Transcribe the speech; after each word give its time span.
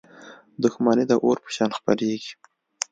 •دښمني 0.63 1.03
د 1.07 1.13
اور 1.23 1.37
په 1.43 1.49
شان 1.55 1.69
خپرېږي. 1.77 2.31